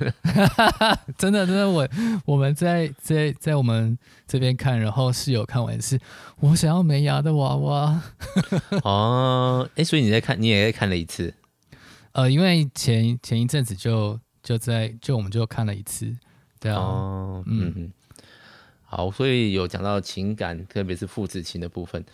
[1.19, 1.89] 真的真的，我
[2.27, 5.99] 我们在在在我们这边看，然后室友看完是，
[6.41, 8.03] 我想要美雅的娃娃。
[8.85, 11.33] 哦，哎，所以你在看，你也在看了一次。
[12.15, 16.17] 呃，因为前前一阵子就就在就我们就看了一次，
[16.61, 17.93] 对啊，哦、嗯嗯，
[18.85, 22.05] 好，所以有讲到情感，特别是父子情的部分，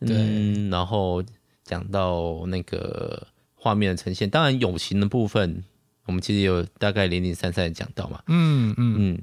[0.00, 1.22] 对，嗯、然后
[1.62, 5.62] 讲到那个画面的呈现，当然友情的部分，
[6.06, 8.22] 我们其实有大概零零散散的讲到嘛。
[8.28, 9.18] 嗯嗯嗯，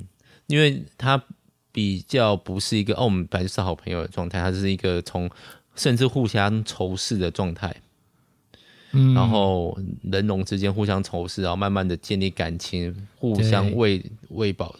[0.45, 1.19] 因为他
[1.71, 5.27] 比较不是一个哦，我们本来就是好朋友的状态，他是一个从
[5.75, 7.75] 甚至互相仇视的状态。
[8.91, 14.75] 嗯，然后人龙之间互相仇视，然后慢慢的建立感情，互相喂喂饱。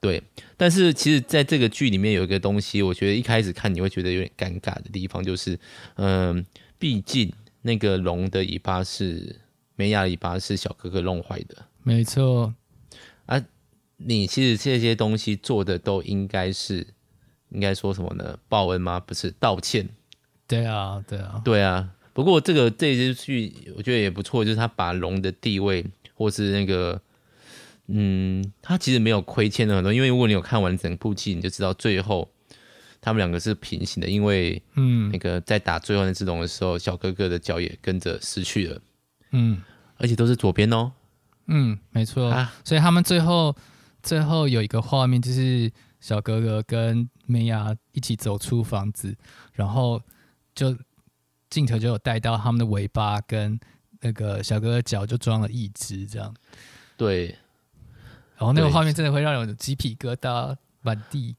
[0.00, 0.22] 对，
[0.56, 5.58] 但是其实在这个剧里面有一个东西，我觉得一开始看你会觉得有点尴尬的地方，就是
[5.96, 6.44] 嗯、呃，
[6.78, 7.32] 毕竟
[7.62, 9.40] 那个龙的尾巴是
[9.74, 12.54] 美雅的尾巴是小哥哥弄坏的，没错。
[13.26, 13.44] 啊，
[13.96, 16.86] 你其实这些东西做的都应该是
[17.48, 18.38] 应该说什么呢？
[18.48, 19.00] 报恩吗？
[19.00, 19.88] 不是道歉。
[20.46, 21.90] 对啊，对啊，对啊。
[22.18, 27.00] 不过这个这一剧我觉得也不错，就是他把龙的地位，或是那个，
[27.86, 32.28] 嗯，他其实没有亏欠了很多，因为如果你有看完整部剧，你就知道最后
[33.00, 38.80] 他们两个是平行的，因为嗯，那个在打最后那只龙的时候，小哥哥的脚也跟着失去了，
[39.30, 39.62] 嗯，
[39.96, 40.90] 而且都是左边哦，
[41.46, 43.54] 嗯，没错，啊，所以他们最后
[44.02, 49.16] 最后有一个画面，就是小哥哥跟梅雅一起走出房子，
[49.52, 50.02] 然后
[50.52, 50.76] 就。
[51.50, 53.58] 镜头就有带到他们的尾巴跟
[54.00, 56.34] 那个小哥哥脚就装了一只这样，
[56.96, 57.26] 对，
[58.36, 61.34] 然后那个画面真的会让人鸡皮疙瘩满地。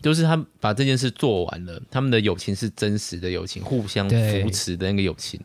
[0.00, 5.40] 就是他把这件事做完了，他们的友情是真实的友情，互相扶持的那个友情，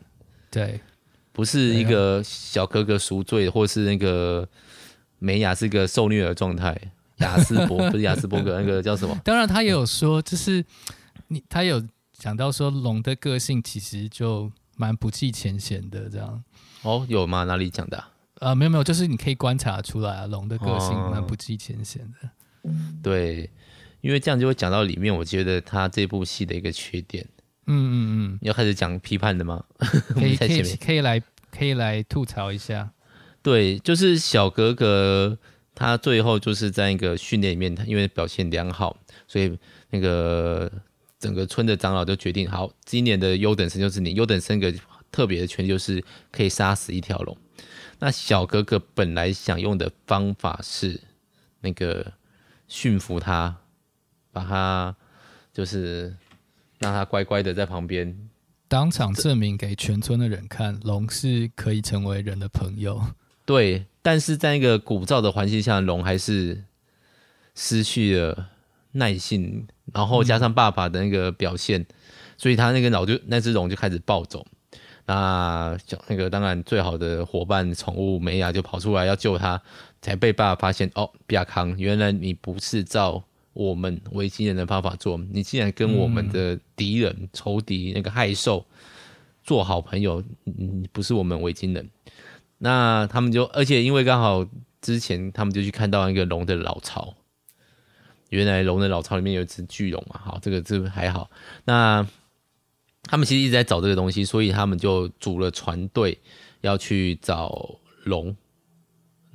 [0.50, 0.80] 对，
[1.32, 4.48] 不是一个小哥哥赎罪，或是那个
[5.18, 6.78] 美雅是个受虐的状态，
[7.16, 9.18] 雅斯伯 不是雅斯伯格那个叫什么？
[9.24, 10.64] 当然他也有说，就是
[11.28, 11.82] 你他有。
[12.20, 16.44] 讲到说龙的个性其实就蛮不计前嫌的，这样
[16.82, 17.44] 哦，有吗？
[17.44, 17.96] 哪里讲的？
[17.96, 18.10] 啊？
[18.40, 22.28] 呃，没有没有，就是你可以观察出来啊，龙的个性蛮不计前嫌的。
[22.28, 22.70] 哦。
[23.02, 23.48] 对，
[24.02, 27.26] 因为这样就会讲到里面，我觉得他这部戏的一个缺点。
[27.66, 27.94] 嗯嗯
[28.34, 29.64] 嗯，要开始讲批判的吗？
[29.78, 32.92] 可以 可以可以来可以来吐槽一下。
[33.42, 35.38] 对，就是小格格
[35.74, 38.94] 他最后就是在一个训练里面，他因为表现良好，
[39.26, 40.70] 所以那个。
[41.20, 44.14] 整个村的长老就决定，好，今年的优等生就是你。
[44.14, 44.74] 优等生个
[45.12, 46.02] 特别的权利就是
[46.32, 47.36] 可以杀死一条龙。
[47.98, 50.98] 那小哥哥本来想用的方法是
[51.60, 52.14] 那个
[52.68, 53.54] 驯服他，
[54.32, 54.96] 把他
[55.52, 56.16] 就是
[56.78, 58.30] 让他乖乖的在旁边，
[58.66, 62.98] 当场证明给全村的人看，龙是可以成为人的朋友。
[63.44, 66.64] 对，但是在一个古灶的环境下，龙还是
[67.54, 68.48] 失去了
[68.92, 69.68] 耐性。
[69.92, 71.86] 然后加上爸爸的那个表现，嗯、
[72.36, 74.46] 所以他那个脑就那只龙就开始暴走。
[75.06, 79.60] 那小那个当然最好的伙伴宠物梅雅就跑出来要救他，
[80.00, 88.64] 才被爸爸发现哦，比亚康，原来你不是照我们维京人的方法做，你竟然跟我们的敌人、嗯、仇敌那个害兽
[89.42, 91.90] 做好朋友，你不是我们维京人。
[92.58, 94.46] 那他们就而且因为刚好
[94.80, 97.14] 之前他们就去看到那个龙的老巢。
[98.30, 101.30] 原来龙的老巢里面有一只巨龙嘛，好，这个这个还好。
[101.64, 102.06] 那
[103.04, 106.16] 他们其实一直在找这个东西，所以他们就组了船队
[106.60, 108.36] 要去找龙，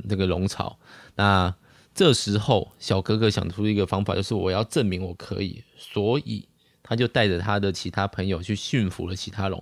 [0.08, 0.78] 这个龙巢。
[1.16, 1.54] 那
[1.94, 6.48] 这时候小哥哥想出一个方法，就是我要证明我可以，所以
[6.82, 9.62] 他就带着他的其他朋友去驯服了其他龙，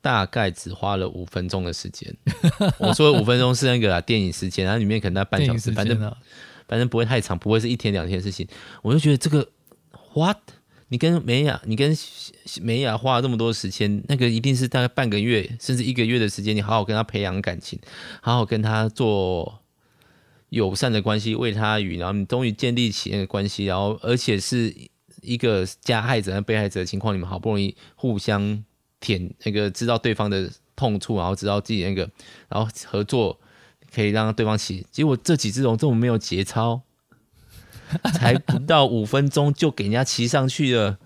[0.00, 2.16] 大概只花了五分钟的时间。
[2.78, 6.14] 我说五分钟是那个电影时间，然后里面可能要半小时，反正。
[6.68, 8.46] 反正不会太长，不会是一天两天的事情。
[8.82, 9.48] 我就觉得这个
[10.14, 10.36] ，what？
[10.90, 11.94] 你跟美雅，你跟
[12.62, 17.78] 美雅花了这么多时间，那个一定是大概半个月甚至一个月的时间，你好好跟他培养感情，
[18.22, 19.60] 好好跟他做
[20.48, 24.74] 友善的关系，喂他鱼，然后你终于建立起那个关系，然后而且是
[25.20, 28.64] 一个加害者和被害者的情况，你们好不容易互相
[28.98, 32.10] 舔那个，知道对方的痛处，然后知道自己那个，
[32.48, 33.38] 然后合作。
[33.98, 36.82] 可以让对方骑，结果这几只龙这么没有节操，
[38.14, 40.98] 才不到五分钟就给人家骑上去了。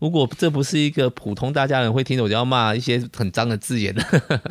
[0.00, 4.04] 如果这不是一个普通大家人会听的，我就要骂一些很脏的字眼了，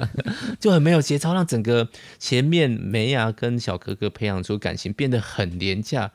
[0.61, 6.13] 就很没有节操，让整个前面梅雅跟小哥哥培养出感情变得很廉价。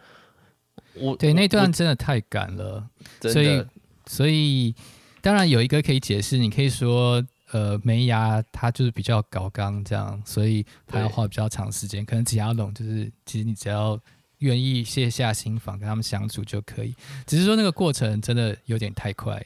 [0.94, 2.88] 我对那段真的太赶了，
[3.20, 3.62] 所以
[4.06, 4.74] 所以
[5.20, 7.22] 当然有一个可以解释，你可以说。
[7.52, 12.02] 呃，梅牙它就是比较搞刚这样，所以它要花比较长时间。
[12.02, 14.00] 可能挤牙龙就是，其实你只要
[14.38, 16.94] 愿意卸下心防跟他们相处就可以。
[17.26, 19.44] 只是说那个过程真的有点太快，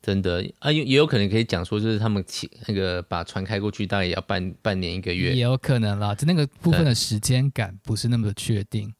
[0.00, 6.14] 真的啊，也也有可能可以讲说，就是他们起那个把船开过去，大概也要半半年一个月，也有可能啦。
[6.14, 8.94] 就那个部分的时间感不是那么的确定。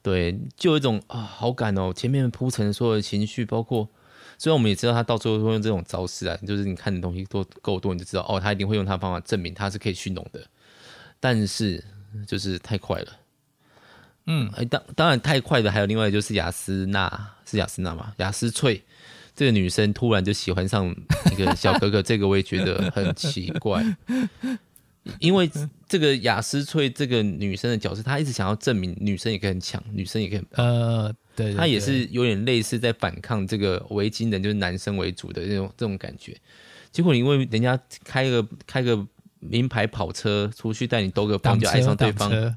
[0.00, 3.90] 对，就有一种啊，好感哦，前面铺陈所有的情绪，包括。
[4.44, 10.46] 所以我们也知道他到最后会用这种招式啊，就是你看的东西多够多，你就知道哦，他一定会用他的方法证明他是可以驯龙的。
[11.18, 11.82] 但是
[12.26, 13.08] 就是太快了。
[14.26, 18.12] 嗯，哎，当当然太快的还有另外就是雅斯娜，是雅斯娜吗？
[18.18, 18.82] 雅思翠
[19.34, 23.82] 这个女生突然就喜欢上那个小哥哥，这个我也觉得很奇怪。
[25.20, 25.50] 因为
[25.88, 36.36] 这个雅思翠这个女生的角色，她一直想要证明女生也可以很强，女生也可以很呃，对，对，对，她也是有点类似在反抗这个维京人，就是男生为主的这种这种感觉。
[36.90, 39.06] 结果因为人家开个开个
[39.40, 42.30] 名牌跑车出去带你兜个风，就爱上对方。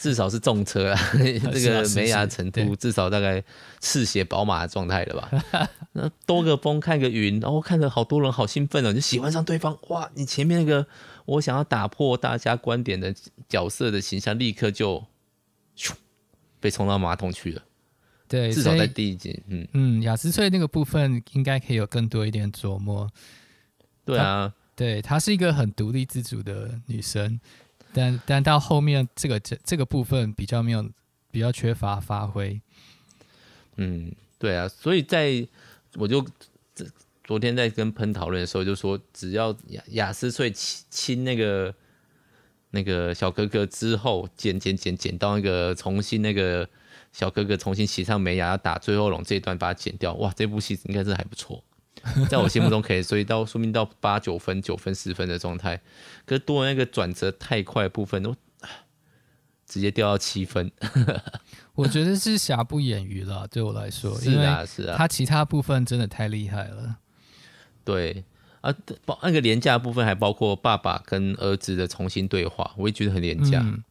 [0.00, 1.00] 至少是重车啊，
[1.50, 3.42] 这个梅亚程度至少大概
[3.80, 5.70] 赤血宝马的状态了吧？
[5.94, 9.78] 那兜个风看个云，然后看着好多人好兴奋哦，就喜欢上对方。
[9.88, 10.86] 哇，你前面那个
[11.24, 13.14] 我想要打破大家观点的
[13.48, 15.02] 角色的形象，立刻就
[15.74, 15.92] 咻
[16.64, 17.62] 被冲到马桶去了。
[18.26, 23.06] 对，至少在第一集，嗯嗯，雅思翠那个部分应该可以有更多一点琢磨。
[24.06, 27.38] 对啊，对，她是一个很独立自主的女生。
[27.92, 30.90] 但但到后面这个这这个部分比较没有
[31.30, 32.58] 比较缺乏发挥，
[33.76, 35.46] 嗯，对啊，所以在
[35.96, 36.26] 我就
[37.24, 41.72] 昨天在跟喷讨论的时候就说，只要雅雅思翠亲亲那个
[42.74, 46.68] 那个小哥哥之后，剪剪剪剪到那个重新那个
[47.12, 51.62] 小哥哥重新骑上美牙要打最后龙这一段把它剪掉，哇，这部戏应该是还不错。
[52.28, 55.80] 在我心目中可以，追到说明到八九分、九分、十分的状态，
[56.26, 58.34] 可是多那个转折太快的部分都
[59.66, 60.70] 直接掉到七分。
[61.74, 66.96] 我觉得是瑕不掩瑜了，对我来说，是啊，是啊，他其他部分真的太厉害了。
[67.84, 68.24] 对
[68.64, 68.74] 啊，
[69.04, 73.60] 包那个廉价部分还包括爸爸跟儿子的重新对话，我也觉得很廉价。
[73.62, 73.82] 嗯、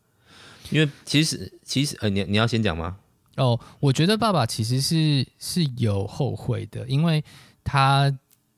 [0.71, 2.97] 因为其实其实呃，你你要先讲吗？
[3.38, 7.23] 哦，我觉得爸爸其实是是有后悔的，因为。
[7.65, 8.13] 他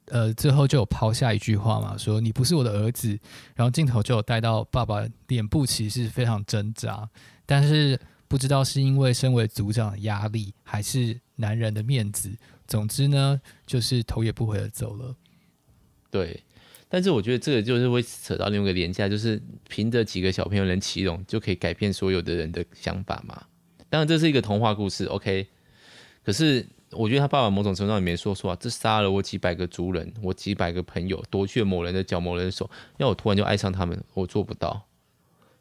[0.08, 3.10] 呃，最后就有抛下一句话嘛，说你不是我的儿子。
[3.54, 7.08] 然后镜头就有带到爸爸脸部，其实是非常挣扎，
[7.46, 12.36] 但是不知道是因为身为组长的压力，还是男人的面子。
[12.68, 15.16] 总之呢，就是头也不回的走了。
[16.18, 16.44] 对，
[16.88, 23.44] 但是我觉得这个就是会扯到另外一个廉价，就是凭着几个小朋友能启动，就可以改变所有的人的想法嘛。
[23.90, 25.48] 当然这是一个童话故事，OK，
[26.24, 26.66] 可是。
[26.92, 34.86] 我觉得他爸爸某种程度上也没说错啊，这杀了我几百个族人，我几百个朋友，夺去了某人的脚、某人的手，要我突然就爱上他们，我做不到。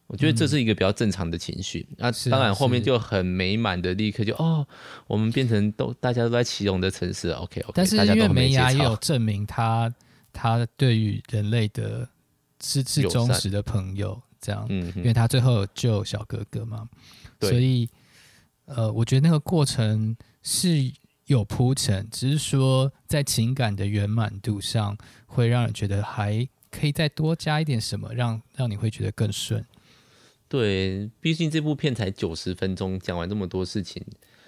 [0.07, 1.85] 我觉得这是一个比较正常的情绪。
[1.97, 4.65] 那、嗯啊、当然后面就很美满的，立刻就哦，
[5.09, 7.73] 我们变成都大家都在起隆的城市，OK OK。
[7.75, 9.93] 但是因为梅亚也有证明他
[10.35, 12.07] 他对于人类的
[12.61, 16.87] 是是忠实的朋友，这样，嗯，因为他最后救小哥哥嘛，
[17.41, 17.89] 所以
[18.67, 20.93] 呃，我觉得那个过程是。
[21.27, 24.95] 有铺陈，只是说在情感的圆满度上，
[25.25, 29.65] 会让人觉得还可以再多加一点什么，让让你会觉得更顺。
[30.47, 34.05] 对，毕竟这部片才九十分钟，讲完这么多事情，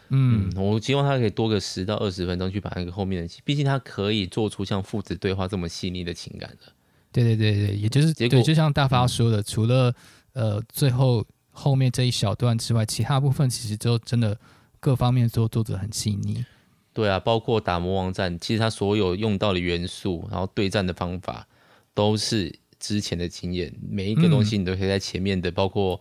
[0.08, 6.72] 嗯，嗯，我希望他可以多个十到二十分钟去把那个后面的戏，毕竟他可以做出像父子对话这么细腻的情感的。
[7.12, 9.94] 对对对对，也就是结果对，就像大发说的，嗯、除了
[10.32, 14.38] 呃最后后面这一小段之外，其他部分其实都真的
[14.78, 16.44] 各方面都做得很细腻。
[16.92, 21.46] 对啊，包括打魔王战，其实他所有用到的元素，然后对战的方法，
[21.92, 23.74] 都是之前的经验。
[23.86, 26.00] 每一个东西你都可以在前面的，嗯、包括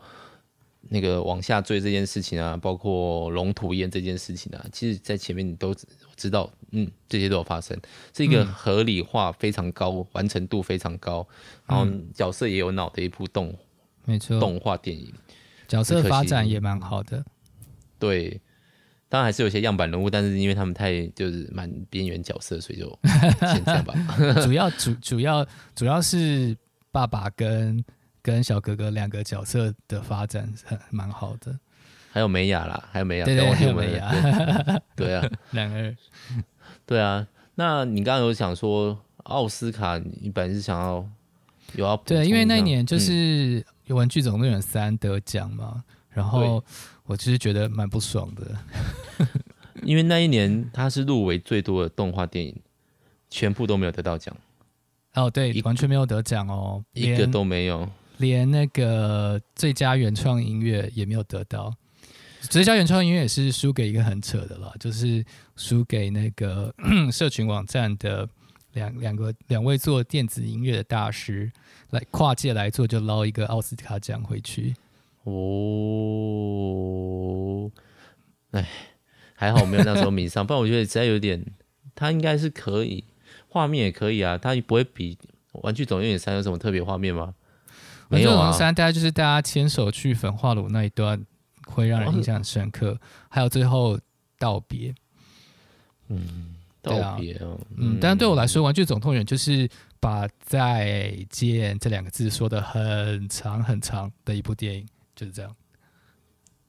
[0.90, 5.74] 那个往下坠这件事情啊，包括龙吐烟这件事情啊，其实在前面你都
[6.16, 7.78] 知道，嗯，这些都有发生，
[8.16, 11.28] 是一个合理化非常高、嗯、完成度非常高，
[11.66, 13.54] 然后角色也有脑的一部动，
[14.06, 15.12] 没错，动画电影，
[15.68, 17.24] 角色发展也蛮好的，
[18.00, 18.42] 对。
[19.08, 23.00] 当然还是有些样板人物，但是因为他们太就是蛮边缘角色，所以就
[23.40, 23.94] 先这样吧。
[24.44, 25.46] 主要主主要
[25.76, 26.58] 主要是
[26.92, 27.82] 爸爸跟
[28.26, 31.56] 跟小哥哥两个角色的发展很蛮好的。
[32.12, 35.96] 还有美雅啦，还有美雅，对对，还有梅亚，对啊， 两个人，
[36.88, 37.28] 对啊。
[37.54, 41.08] 那你刚刚有想说奥斯卡，你本来是想要
[41.76, 43.64] 有要对，因为那一年就是
[43.96, 46.64] 《玩具总动员三》得奖嘛，然后。
[47.08, 48.58] 我其实觉得蛮不爽的，
[49.84, 52.56] 因为那一年他是入围最多的动画电影，
[53.30, 54.36] 全部都没有得到奖。
[55.14, 57.88] 哦，对，完全没有得奖哦，一个都没有，
[58.18, 61.74] 连那个最佳原创音乐也没有得到。
[62.42, 66.72] 最佳原创音乐也是输给一个很扯的了，就是输给那个
[67.12, 68.30] 社群网站的
[68.74, 71.52] 两两个两位做电子音乐的大师
[71.90, 74.76] 来跨界来做，就捞一个奥斯卡奖回去。
[75.24, 75.32] 哦，
[78.52, 78.70] 哎，
[79.34, 81.44] 还好没有那时候迷上，不然我觉得实在有点，
[81.96, 83.04] 他应该是可以，
[83.50, 85.16] 画面也可以啊，他不会比
[85.64, 87.34] 《玩具总动员三》有什么特别画面吗？
[88.10, 91.26] 玩具总动员三大概就是大家牵手去焚化炉那一段
[91.66, 93.00] 会让人印象很深刻，哦、
[93.30, 94.00] 还有最后
[94.38, 94.94] 道别。
[96.10, 97.60] 嗯，道别哦。
[97.78, 99.68] 嗯，但是对我来说，《玩具总动员》就是
[100.00, 105.56] 把再见这两个字说的很长很长的一部电影，就是这样。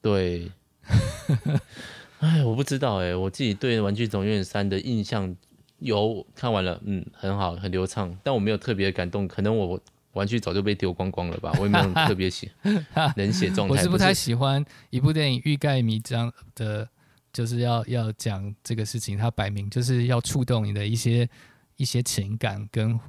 [0.01, 0.51] 对。
[2.19, 5.35] 哎，我不知道哎，我自己对《玩具总动员三》的印象
[5.77, 9.79] 有看完了，嗯，很好，很流畅，但我没有特别感动，可能我
[10.17, 12.51] 玩具早就被丢光光了吧，我也没有特别喜
[13.15, 13.75] 冷血状态。
[13.75, 16.89] 我是不太喜欢一部电影欲盖弥彰的，
[17.31, 21.29] 就是要要讲这个事情，它摆明就是要触动你的一些
[21.75, 22.99] 一些情感跟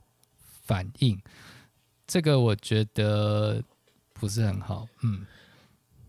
[0.66, 1.18] 反应，
[2.06, 3.62] 这个我觉得
[4.12, 5.24] 不是很好，嗯。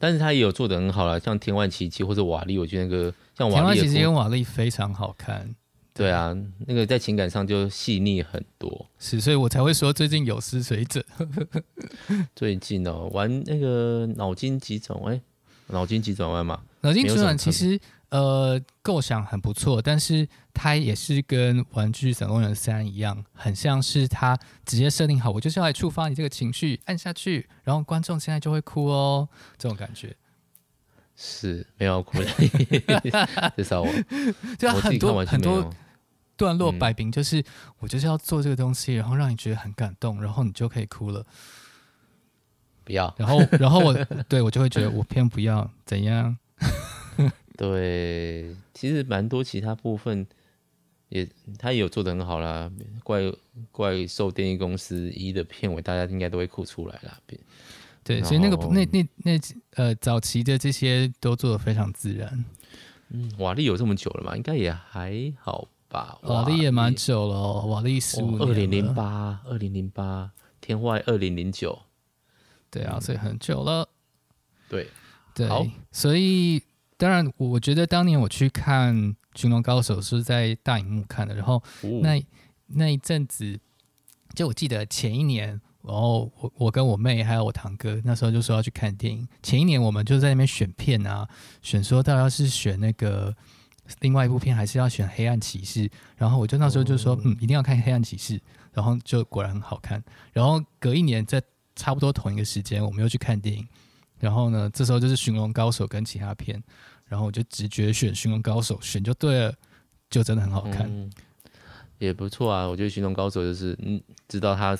[0.01, 5.53] 但是他也有做的很好啦，像《天外奇迹》或者《瓦力》，我觉得那个像《天外奇迹》跟《瓦力》非常好看。
[5.99, 6.33] 对，啊，
[6.65, 8.85] 那个在情感上就细腻很多。
[8.97, 11.03] 是，所以我才会说最近有失水准。
[12.33, 15.19] 最近哦，玩那个脑筋急转弯，
[15.67, 17.79] 脑筋急转弯嘛，脑筋急转弯其实。
[18.11, 24.35] 呃，构想很不错，但是它也是跟《玩具总动员三》一样，很像是它
[24.65, 29.29] 直接设定好，我就是要来触发你这个情绪，按下去，然后观众现在就会哭哦，
[29.59, 30.15] 这种感觉
[31.15, 33.93] 是没有哭的， 至少我
[34.57, 35.71] 就很多很多
[36.39, 37.43] 段落摆平，就是、嗯、
[37.79, 41.23] 我就是要做这个东西，然后让你觉得很感动，然后你就可以哭了。
[42.85, 43.93] 不要，然后然后我
[44.27, 46.35] 对我就会觉得我偏不要怎样。
[47.55, 50.25] 对，其实蛮多其他部分
[51.09, 51.27] 也
[51.57, 52.71] 他也有做的很好啦。
[53.03, 53.19] 怪
[53.71, 57.19] 怪兽电影公司一的片尾，大家应该都会哭出来啦。
[58.01, 59.39] 对，所以那个那那那
[59.75, 62.45] 呃早期的这些都做的非常自然。
[63.09, 64.37] 嗯，瓦力有这么久了吗？
[64.37, 66.17] 应该也还好吧。
[66.23, 70.31] 瓦力也蛮久了，哦，瓦力十五，二零零八，二零零八，
[70.61, 71.77] 天外二零零九。
[72.71, 73.89] 对啊，所以很久了。
[74.69, 74.87] 对
[75.33, 76.63] 对，所以。
[77.01, 78.93] 当然，我觉得当年我去看
[79.33, 81.63] 《驯龙高手》是在大荧幕看的，然后
[82.01, 82.21] 那
[82.65, 83.57] 那一阵子，
[84.35, 85.47] 就我记得前一年，
[85.81, 89.25] 然后我我跟我妹还有我堂哥那时候就说要去看电影。
[89.41, 91.25] 前一年我们就在那边选片啊，
[91.61, 93.33] 选说到底要是选那个
[93.99, 95.79] 另外一部片，还是要选《黑暗骑士》。
[96.17, 98.37] 然后我就那时候就说，嗯，一定要看《黑暗骑士》，
[98.73, 100.03] 然后就果然很好看。
[100.33, 101.41] 然后隔一年在
[101.75, 103.67] 差不多同一个时间，我们又去看电影。
[104.19, 106.61] 然后呢，这时候就是《寻龙高手》跟其他片，
[107.05, 109.53] 然后我就直觉选《寻龙高手》，选就对了，
[110.09, 111.09] 就真的很好看，嗯、
[111.99, 112.67] 也不错啊。
[112.67, 114.77] 我觉得《寻龙高手》就是，嗯，知道它，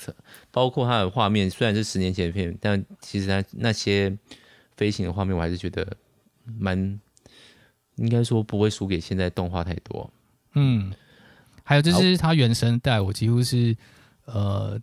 [0.51, 4.14] 包括它的画面，虽然是十年前的片，但其实它那些
[4.76, 5.95] 飞行的画面，我还是觉得
[6.43, 6.99] 蛮，
[7.99, 10.11] 应该说不会输给现在动画太多。
[10.55, 10.91] 嗯，
[11.63, 13.75] 还有就是它原声带，我几乎是
[14.25, 14.79] 呃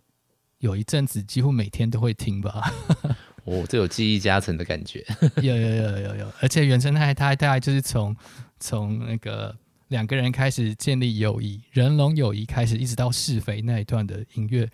[0.59, 2.71] 有一阵子几乎每天都会听吧。
[3.45, 5.05] 哦，这有记忆加成的感觉。
[5.41, 8.15] 有有有有有，而且原声带它大概就是从
[8.59, 9.55] 从那个
[9.87, 14.69] 两个人开始建立友谊，人龙友谊开始，一直到是非那一段的音乐，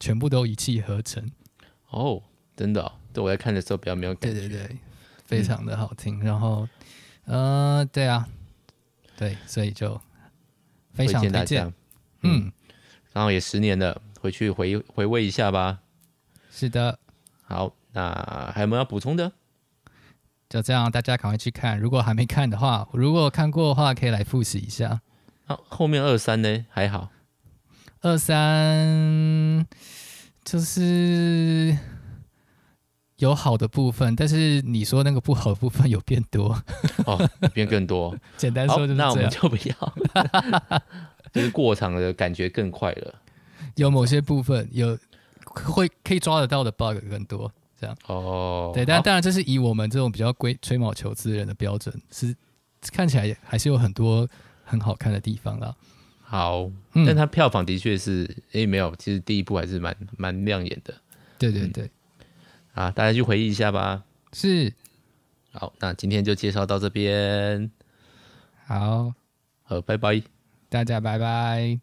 [0.00, 1.30] 全部都一气呵成。
[1.90, 2.22] 哦，
[2.56, 4.40] 真的、哦，对我在看的时候比较没有感觉。
[4.40, 4.76] 对对对，
[5.24, 6.18] 非常的好听。
[6.20, 6.66] 嗯、然后，
[7.26, 8.26] 呃，对啊，
[9.16, 10.00] 对，所以就
[10.94, 11.72] 非常推荐大家。
[12.22, 12.50] 嗯，
[13.12, 15.80] 然后也十年了，回去回回味一下吧。
[16.50, 16.98] 是的，
[17.44, 17.72] 好。
[17.92, 19.32] 那还有没有要补充的？
[20.50, 21.80] 就这样，大家赶快去看。
[21.80, 25.00] 如果还没看的话，如果看过的话，可以来复习一下。
[25.46, 26.66] 好、啊，后面二三呢？
[26.68, 27.10] 还好，
[28.02, 29.66] 二三
[30.44, 31.78] 就是
[33.18, 36.60] 有好的部分，但是你说那个不好的部分有变多
[37.06, 38.16] 哦，变更多。
[38.36, 40.80] 简单说就是这样，那我们就不要，
[41.32, 43.14] 就是过场的感觉更快了。
[43.76, 44.98] 有某些部分有
[45.44, 47.52] 会可以抓得到的 bug 更多。
[47.78, 52.34] 这样哦，对，但当然这是以我们这种比较规吹毛求疵的人的标准，是
[52.90, 54.26] 看起来还是有很多
[54.64, 55.76] 很好看的地方啦。
[56.22, 60.94] 好，嗯、但它票房的确是，诶、欸，没有，其实第一部还是蛮蛮亮眼的。
[61.38, 61.90] 对对对，
[62.76, 64.04] 啊、嗯，大家去回忆一下吧。
[64.32, 64.72] 是，
[65.50, 67.70] 好，那今天就介绍到这边。
[68.66, 69.14] 好，
[69.62, 70.22] 好，拜拜，
[70.68, 71.80] 大家拜拜。